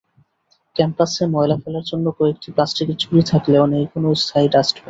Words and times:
ক্যাম্পাসে 0.75 1.23
ময়লা 1.27 1.57
ফেলার 1.63 1.85
জন্য 1.91 2.05
কয়েকটি 2.19 2.49
প্লাস্টিকের 2.55 2.97
ঝুড়ি 3.01 3.21
থাকলেও 3.31 3.65
নেই 3.73 3.85
কোনো 3.93 4.07
স্থায়ী 4.23 4.47
ডাস্টবিন। 4.53 4.79